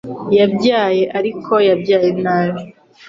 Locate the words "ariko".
1.19-1.53